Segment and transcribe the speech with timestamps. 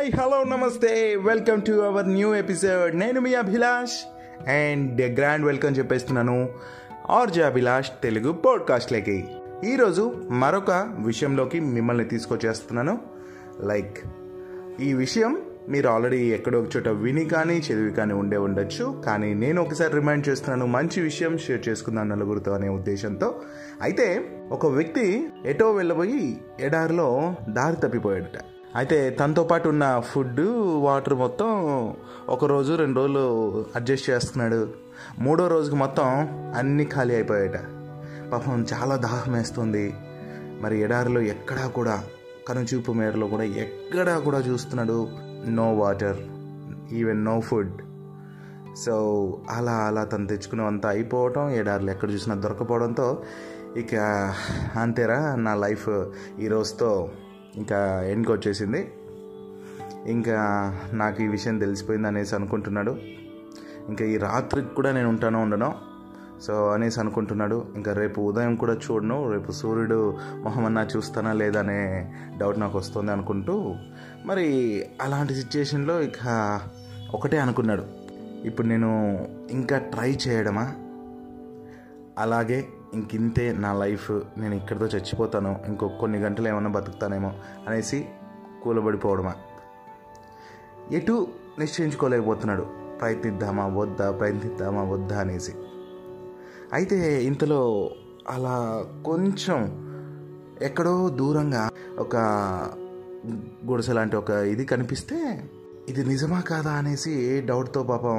[0.00, 3.96] Hi hello నమస్తే welcome to our new episode నేను మీ అభిలాష్
[4.48, 6.48] అండ్ గ్రాండ్ వెల్కమ్ చెప్పేస్తున్నాను.
[7.10, 9.28] ఆర్జే అభిలాష్ తెలుగు పాడ్కాస్ట్లోకి
[9.64, 12.98] ఈరోజు మరొక విషయంలోకి మిమ్మల్ని తీసుకొచ్చేస్తున్నాను.
[13.60, 13.98] లైక్
[14.80, 19.02] ఈ విషయం మీరు ఆల్రెడీ ఎక్కడో చోట విని కానీ చదివి కానీ ఉండే ఉండొచ్చు.
[19.06, 23.40] కానీ నేను ఒకసారి రిమైండ్ చేస్తున్నాను మంచి విషయం షేర్ చేసుకుందాం నలుగురితో అనే ఉద్దేశంతో.
[23.82, 28.38] అయితే ఒక వ్యక్తి ఎటో వెళ్ళబోయి ఎడారిలో దారి తప్పిపోయాడట.
[28.76, 30.40] అయితే తనతో పాటు ఉన్న ఫుడ్
[30.74, 31.48] వాటర్ మొత్తం
[32.28, 33.24] ఒక రోజు రెండు రోజులు
[33.76, 34.68] అడ్జస్ట్ చేస్తున్నాడు.
[35.18, 36.06] మూడో రోజుకి మొత్తం
[36.56, 37.56] అన్నీ ఖాళీ అయిపోయాట
[38.32, 39.94] పాపం చాలా దాహం వేస్తుంది.
[40.60, 42.02] మరి ఎడారిలో ఎక్కడా కూడా
[42.48, 45.08] కనుచూపు మేరలో కూడా ఎక్కడా కూడా చూస్తున్నాడు.
[45.46, 46.20] No water
[46.92, 47.80] even no food.
[48.76, 48.94] So
[49.50, 53.22] అలా అలా తను తెచ్చుకున్నవంతా అయిపోవటం ఎడారులు ఎక్కడ చూసినా దొరకపోవడంతో
[53.76, 53.94] ఇక
[54.76, 56.06] అంతేరా నా లైఫ్
[56.40, 57.08] ఈ రోజుతో
[57.56, 58.92] ఇంకా ఎండ్కి వచ్చేసింది.
[60.06, 60.36] ఇంకా
[60.92, 62.96] నాకు ఈ విషయం తెలిసిపోయింది అనేసి అనుకుంటున్నాడు.
[63.88, 65.74] ఇంకా ఈ రాత్రికి కూడా నేను ఉంటానో ఉండను
[66.42, 67.66] సో అనేసి అనుకుంటున్నాడు.
[67.76, 73.74] ఇంకా రేపు ఉదయం కూడా చూడను రేపు సూర్యుడు మొహమన్నా చూస్తానా లేదా అనే డౌట్ నాకు వస్తుంది అనుకుంటూ
[74.26, 76.60] మరి అలాంటి సిచ్యుయేషన్లో ఇక
[77.14, 77.84] ఒకటే అనుకున్నాడు.
[78.44, 79.18] ఇప్పుడు నేను
[79.50, 80.74] ఇంకా ట్రై చేయడమా?
[82.18, 87.32] అలాగే ఇంకింతే నా లైఫ్ నేను ఇక్కడితో చచ్చిపోతాను ఇంకో కొన్ని గంటలు ఏమైనా బతుకుతానేమో
[87.68, 88.08] అనేసి
[88.62, 89.34] కూలబడిపోవడమా?
[90.92, 92.66] ఎటు నిశ్చయించుకోలేకపోతున్నాడు.
[93.00, 95.52] ప్రయత్నిద్దామా వద్దా ప్రయత్నిద్దామా వద్దా అనేసి.
[96.72, 97.90] అయితే ఇంతలో
[98.28, 99.90] అలా కొంచెం
[100.62, 102.16] ఎక్కడో దూరంగా ఒక
[103.66, 105.50] గుడిసె లాంటి ఒక ఇది కనిపిస్తే
[105.90, 107.12] ఇది నిజమా కాదా అనేసి
[107.48, 108.18] డౌట్తో పాపం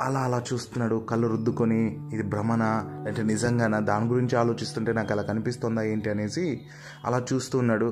[0.00, 0.96] అలా అలా చూస్తున్నాడు.
[1.10, 1.80] కళ్ళు రుద్దుకొని
[2.12, 2.62] ఇది భ్రమణ
[3.06, 3.78] అంటే నిజంగానా?
[3.90, 6.44] దాని గురించి ఆలోచిస్తుంటే నాకు అలా కనిపిస్తుందా ఏంటి అనేసి
[7.04, 7.88] అలా చూస్తున్నాడు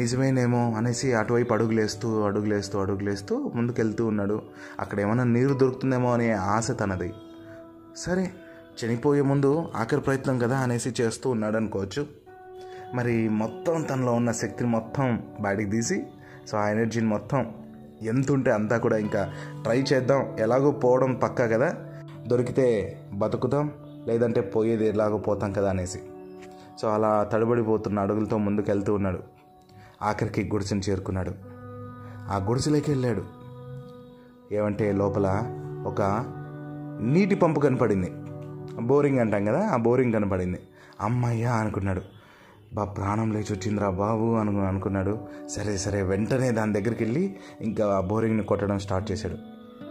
[0.00, 4.42] నిజమేనేమో అనేసి అటువైపు అడుగులేస్తూ అడుగులేస్తూ అడుగులేస్తూ ముందుకెళ్తూ ఉన్నాడు.
[4.80, 7.10] అక్కడ ఏమైనా నీరు దొరుకుతుందేమో అనే ఆశ తనది.
[7.96, 8.24] సరే
[8.80, 12.06] చనిపోయే ముందు ఆఖరి ప్రయత్నం కదా అనేసి చేస్తూ ఉన్నాడు అనుకోవచ్చు.
[12.94, 15.06] మరి మొత్తం తనలో ఉన్న శక్తిని మొత్తం
[15.40, 15.98] బయటికి తీసి
[16.48, 17.40] సో ఆ ఎనర్జీని మొత్తం
[18.02, 20.36] ఎంత ఉంటే అంతా కూడా ఇంకా ట్రై చేద్దాం.
[20.38, 21.74] ఎలాగో పోవడం పక్కా కదా?
[22.26, 23.70] దొరికితే బతుకుతాం
[24.06, 26.00] లేదంటే పోయేది ఎలాగో పోతాం కదా అనేసి.
[26.82, 29.18] సో అలా తడబడిపోతున్న అడుగులతో ముందుకు వెళ్తూ ఉన్నాడు.
[30.02, 31.32] ఆఖరికి గుడిసెని చేరుకున్నాడు.
[32.30, 33.22] ఆ గుడిసెలోకి వెళ్ళాడు.
[34.52, 35.42] ఏమంటే లోపల
[35.86, 36.02] ఒక
[37.00, 38.12] నీటి పంపు కనపడింది.
[38.80, 40.58] బోరింగ్ అంటాం కదా ఆ బోరింగ్ కనపడింది.
[41.00, 42.15] అమ్మయ్యా అనుకున్నాడు.
[42.74, 45.18] బా ప్రాణం లేచి వచ్చిందిరా బాబు అను అనుకున్నాడు.
[45.48, 49.36] సరే సరే వెంటనే దాని దగ్గరికి వెళ్ళి ఇంకా ఆ బోరింగ్ని కొట్టడం స్టార్ట్ చేశాడు.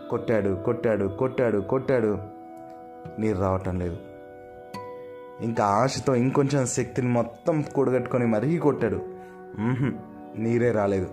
[0.10, 2.18] కొట్టాడు కొట్టాడు కొట్టాడు కొట్టాడు.
[3.20, 3.98] నీరు రావటం లేదు.
[5.42, 9.02] ఇంకా ఆశతో ఇంకొంచెం శక్తిని మొత్తం కూడగట్టుకొని మరీ కొట్టాడు.
[10.38, 11.08] నీరే రాలేదు.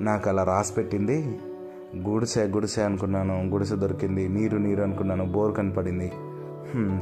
[0.00, 1.40] నాకు అలా రాసి పెట్టింది.
[1.96, 3.44] గుడిసె గుడిసె అనుకున్నాను.
[3.44, 4.28] గుడిసె దొరికింది.
[4.28, 5.24] నీరు నీరు అనుకున్నాను.
[5.24, 6.12] బోర్ కనపడింది.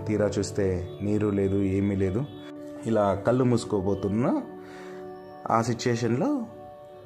[0.07, 2.25] తీరా చూస్తే నీరు లేదు ఏమీ లేదు.
[2.87, 4.43] ఇలా కళ్ళు మూసుకోబోతున్నా
[5.51, 6.47] ఆ సిచ్యుయేషన్లో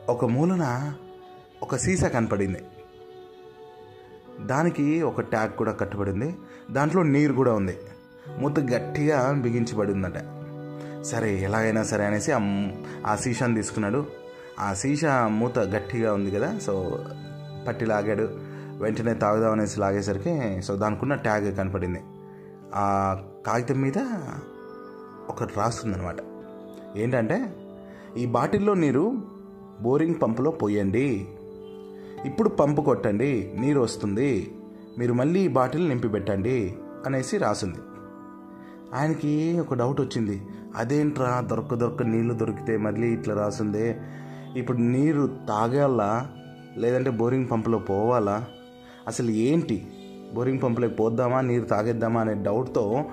[0.09, 0.95] ఒక మూలన
[1.63, 2.65] ఒక సీసా కనపడింది.
[4.47, 6.37] దానికి ఒక ట్యాగ్ కూడా కట్టబడింది.
[6.71, 7.79] దాంట్లో నీరు కూడా ఉంది.
[8.39, 10.25] మూత గట్టిగా బిగించబడి ఉందట
[11.03, 14.07] సరే ఎలాగైనా సరే అనేసి ఆ మ్- సీసాని తీసుకున్నాడు.
[14.61, 17.05] ఆ సీసా మూత గట్టిగా ఉంది కదా సో
[17.69, 18.29] పట్టి లాగాడు.
[18.79, 22.01] వెంటనే తాగుదాం అనేసి లాగేసరికి సో దానికి ఉన్న ట్యాగ్ కనపడింది.
[22.75, 23.99] ఆ కాగితం మీద
[25.29, 26.17] ఒకటి రాస్తుందనమాట
[26.97, 27.57] ఏంటంటే
[28.17, 29.13] ఈ బాటిల్లో నీరు
[29.81, 31.29] బోరింగ్ పంపులో పోయండి.
[32.25, 34.55] ఇప్పుడు పంపు కొట్టండి నీరు వస్తుంది.
[34.99, 36.75] మీరు మళ్ళీ ఈ బాటిల్ నింపి పెట్టండి
[37.07, 37.79] అనేసి రాసింది.
[38.95, 40.43] ఆయనకి ఒక డౌట్ వచ్చింది.
[40.77, 44.01] అదేంట్రా దొరక దొరక నీళ్ళు దొరికితే మళ్ళీ ఇట్లా రాసిందే?
[44.57, 46.31] ఇప్పుడు నీరు తాగాలా?
[46.77, 48.45] లేదంటే బోరింగ్ పంపులో పోవాలా?
[49.07, 49.87] అసలు ఏంటి?
[50.35, 53.05] బోరింగ్ పంపులోకి పోద్దామా నీరు తాగేద్దామా అనే డౌట్తో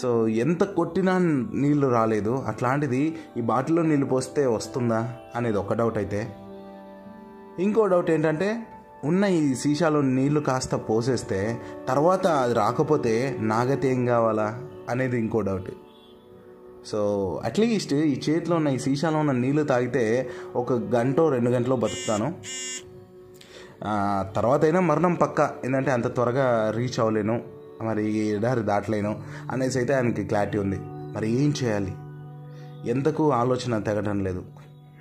[0.00, 1.18] సో ఎంత కొట్టినా
[1.54, 2.30] నీళ్ళు రాలేదు.
[2.30, 3.02] అట్లాంటిది
[3.36, 5.00] ఈ బాటిల్లో నీళ్ళు పోస్తే వస్తుందా
[5.36, 6.20] అనేది ఒక డౌట్ అయితే.
[7.58, 8.66] ఇంకో డౌట్ ఏంటంటే
[9.04, 14.46] ఉన్న ఈ సీసాలో నీళ్ళు కాస్త పోసేస్తే తర్వాత అది రాకపోతే నాగతి ఏం కావాలా
[14.90, 15.72] అనేది ఇంకో డౌట్.
[16.86, 17.00] సో
[17.44, 22.34] అట్లీస్ట్ ఈ చేతిలో ఉన్న ఈ సీసాలో ఉన్న నీళ్ళు తాగితే ఒక గంట రెండు గంటలో బతుకుతాను.
[24.36, 25.50] తర్వాత అయినా మరణం పక్క.
[25.64, 27.42] ఏంటంటే అంత త్వరగా రీచ్ అవ్వలేను.
[27.82, 30.78] మరి ఎడారి దాటలేను అనేసి అయితే ఆయనకి క్లారిటీ ఉంది.
[30.82, 31.94] మరి ఏం చేయాలి?
[32.90, 34.42] ఎంతకు ఆలోచన తెగడం లేదు.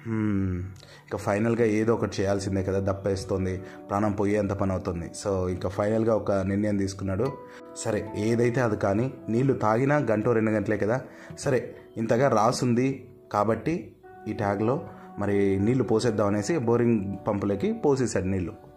[0.07, 3.57] ఇంకా ఫైనల్గా ఏదో ఒకటి చేయాల్సిందే కదా దప్పేస్తుంది.
[3.89, 5.11] ప్రాణం పోయేంత పని అవుతుంది.
[5.15, 7.31] సో ఇంకా ఫైనల్గా ఒక నిర్ణయం తీసుకున్నాడు.
[7.77, 11.01] సరే ఏదైతే అది కానీ నీళ్ళు తాగినా గంట రెండు గంటలే కదా.
[11.39, 13.95] సరే ఇంతగా రాసుంది కాబట్టి
[14.27, 14.75] ఈ ట్యాగ్లో
[15.19, 18.72] మరి నీళ్ళు పోసేద్దాం అనేసి బోరింగ్ పంపులకి పోసేసాడు నీళ్ళు.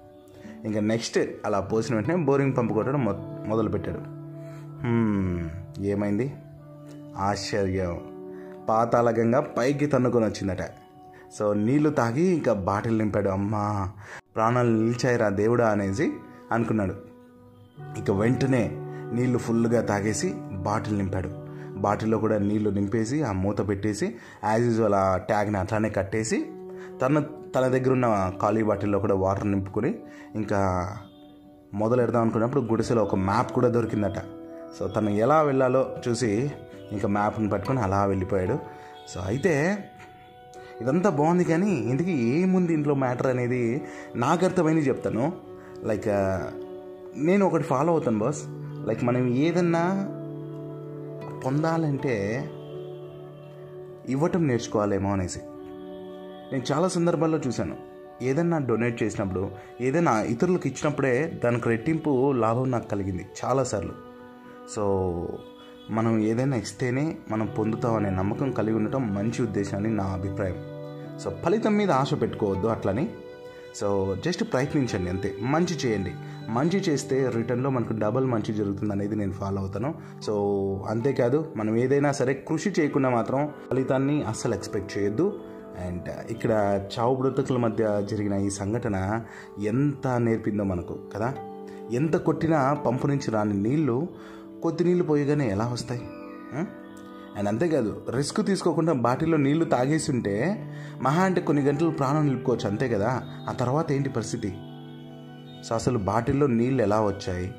[0.65, 3.13] ఇంకా నెక్స్ట్ అలా పోసిన వెంటనే బోరింగ్ పంపు కొట్టడం మొ
[3.47, 4.03] మొదలుపెట్టాడు
[5.83, 6.35] ఏమైంది?
[7.19, 8.01] ఆశ్చర్యం.
[8.69, 10.63] పాతాళగంగా పైకి తన్నుకొని వచ్చిందట
[11.39, 13.29] సో నీళ్ళు తాగి ఇంకా బాటిల్ నింపాడు.
[13.29, 13.93] అమ్మా
[14.37, 16.13] ప్రాణాలు నిలిచాయిరా దేవుడా అనేసి
[16.53, 16.95] అనుకున్నాడు.
[17.99, 18.71] ఇక వెంటనే
[19.13, 21.31] నీళ్ళు ఫుల్గా తాగేసి బాటిల్ నింపాడు.
[21.77, 24.15] బాటిల్లో కూడా నీళ్ళు నింపేసి ఆ మూత పెట్టేసి
[24.45, 26.47] యాజ్ యూజువల్ ఆ ట్యాగ్ని అట్లానే కట్టేసి
[27.03, 27.25] తన
[27.57, 29.95] తల దగ్గర ఉన్న ఖాళీ బాటిల్లో కూడా వాటర్ నింపుకొని
[30.35, 30.61] ఇంకా
[31.75, 34.19] మొదలెడదాం అనుకున్నప్పుడు గుడిసెలో ఒక మ్యాప్ కూడా దొరికిందట.
[34.79, 36.51] సో తను ఎలా వెళ్ళాలో చూసి
[36.93, 38.59] ఇంకా మ్యాప్ని పట్టుకొని అలా వెళ్ళిపోయాడు.
[39.09, 39.79] సో అయితే
[40.81, 43.83] ఇదంతా బాగుంది కానీ ఇందుకు ఏముంది ఇంట్లో మ్యాటర్ అనేది
[44.17, 45.33] నాకు అర్థమైంది చెప్తాను.
[45.85, 46.09] లైక్
[47.17, 48.43] నేను ఒకటి ఫాలో అవుతాను బాస్.
[48.89, 49.85] లైక్ మనం ఏదన్నా
[51.45, 52.15] పొందాలంటే
[54.09, 55.41] ఇవ్వటం నేర్చుకోవాలేమో అనేసి.
[56.53, 57.77] నేను చాలా సందర్భాల్లో చూశాను.
[58.23, 59.51] ఏదైనా డొనేట్ చేసినప్పుడు
[59.81, 63.93] ఏదైనా ఇతరులకు ఇచ్చినప్పుడే దానికి రెట్టింపు లాభం నాకు కలిగింది చాలాసార్లు
[64.75, 64.85] సో
[65.91, 70.57] మనం ఏదైనా ఇస్తేనే మనం పొందుతాం అనే నమ్మకం కలిగి ఉండటం మంచి ఉద్దేశం అని నా అభిప్రాయం.
[71.19, 73.11] సో ఫలితం మీద ఆశ పెట్టుకోవద్దు అట్లని.
[73.75, 75.37] సో జస్ట్ ప్రయత్నించండి అంతే.
[75.41, 76.13] మంచి చేయండి.
[76.49, 79.95] మంచి చేస్తే రిటర్న్లో మనకు డబల్ మంచి జరుగుతుంది అనేది నేను ఫాలో అవుతాను.
[80.23, 80.35] సో
[80.89, 85.41] అంతేకాదు మనం ఏదైనా సరే కృషి చేయకుండా మాత్రం ఫలితాన్ని అస్సలు ఎక్స్పెక్ట్ చేయొద్దు.
[85.79, 89.25] అండ్ ఇక్కడ చావు బ్రతుకుల మధ్య జరిగిన ఈ సంఘటన
[89.61, 91.35] ఎంత నేర్పిందో మనకు కదా?
[91.93, 94.09] ఎంత కొట్టినా పంపు నుంచి రాని నీళ్ళు
[94.63, 96.01] కొద్ది నీళ్ళు పోయగానే ఎలా వస్తాయి?
[97.37, 100.67] అండ్ అంతేకాదు రిస్క్ తీసుకోకుండా బాటిల్లో నీళ్ళు తాగేసి ఉంటే
[101.03, 103.23] మహా అంటే కొన్ని గంటలు ప్రాణం నిలుపుకోవచ్చు అంతే కదా?
[103.49, 104.49] ఆ తర్వాత ఏంటి పరిస్థితి?
[105.65, 107.55] సో అసలు బాటిల్లో నీళ్ళు ఎలా వచ్చాయి?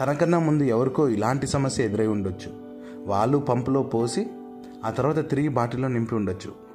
[0.00, 2.52] తనకన్నా ముందు ఎవరికో ఇలాంటి సమస్య ఎదురై ఉండొచ్చు.
[3.06, 4.26] వాళ్ళు పంపులో పోసి
[4.84, 6.65] ఆ తర్వాత తిరిగి బాటిల్లో నింపి ఉండొచ్చు.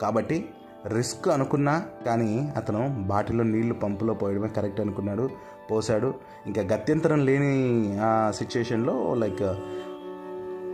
[0.00, 0.48] కాబట్టి
[0.96, 5.30] రిస్క్ అనుకున్నా కానీ అతను బాటిల్లో నీళ్ళు పంపులో పోయడమే కరెక్ట్ అనుకున్నాడు
[5.70, 6.14] పోసాడు
[6.46, 7.52] ఇంకా గత్యంతరం లేని
[8.02, 9.42] ఆ సిచ్యుయేషన్లో లైక్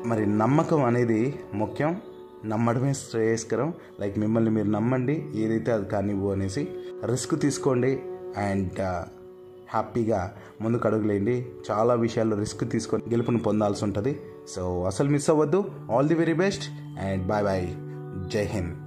[0.09, 2.01] మరి నమ్మకం అనేది ముఖ్యం.
[2.45, 3.75] నమ్మడమే శ్రేయస్కరం.
[4.01, 6.69] లైక్ మిమ్మల్ని మీరు నమ్మండి ఏదైతే అది కానివ్వు అనేసి
[7.07, 8.03] రిస్క్ తీసుకోండి
[8.37, 8.81] అండ్
[9.71, 14.21] హ్యాపీగా ముందుకు అడుగులేండి చాలా విషయాల్లో రిస్క్ తీసుకొని గెలుపును పొందాల్సి ఉంటుంది.
[14.49, 15.65] సో అసలు మిస్ అవ్వద్దు.
[15.93, 16.65] All the very best
[17.01, 17.69] and bye bye
[18.31, 18.86] Jai Hind.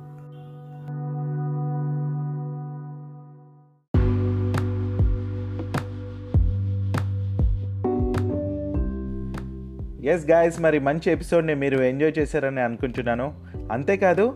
[10.03, 13.33] Yes guys మరి మంచి ఎపిసోడ్ని మీరు ఎంజాయ్ చేశారని అనుకుంటున్నాను.
[13.71, 14.33] అంతేకాదు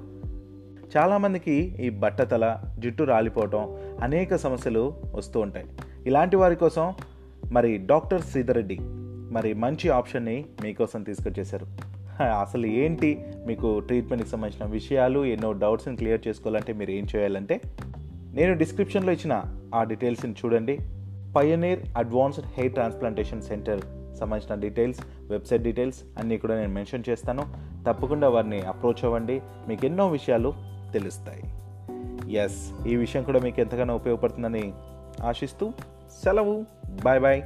[0.98, 5.65] చాలామందికి ఈ బట్టతల జుట్టు రాలిపోవటం అనేక సమస్యలు వస్తూ ఉంటాయి.
[6.06, 6.94] ఇలాంటి వారి కోసం
[7.51, 8.77] మరి డాక్టర్ సీధరెడ్డి
[9.31, 11.65] మరి మంచి ఆప్షన్ని మీకోసం తీసుకొచ్చేశారు.
[12.24, 17.62] అసలు ఏంటి మీకు ట్రీట్మెంట్కి సంబంధించిన విషయాలు ఎన్నో డౌట్స్ని క్లియర్ చేసుకోవాలంటే మీరు ఏం చేయాలంటే
[18.33, 19.44] నేను డిస్క్రిప్షన్లో ఇచ్చిన
[19.75, 20.80] ఆ డీటెయిల్స్ని చూడండి.
[21.36, 23.81] Pioneer advanced hair transplantation centre
[24.23, 24.99] సంబంధించిన డీటెయిల్స్
[25.29, 27.43] వెబ్సైట్ డీటెయిల్స్ అన్నీ కూడా నేను మెన్షన్ చేస్తాను.
[27.87, 29.41] తప్పకుండా వారిని అప్రోచ్ అవ్వండి.
[29.67, 30.53] మీకు ఎన్నో విషయాలు
[30.93, 31.43] తెలుస్తాయి.
[32.35, 34.73] ఎస్ ఈ విషయం కూడా మీకు ఎంతగానో ఉపయోగపడుతుందని
[35.23, 35.71] ఆశిస్తూ
[36.23, 36.65] సెలవు.
[37.03, 37.41] Bye bye